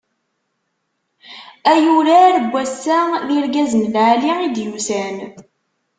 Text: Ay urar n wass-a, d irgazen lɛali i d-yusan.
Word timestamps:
Ay 1.73 1.85
urar 1.97 2.33
n 2.43 2.45
wass-a, 2.51 2.99
d 3.27 3.29
irgazen 3.37 3.91
lɛali 3.93 4.31
i 4.45 4.47
d-yusan. 4.55 5.17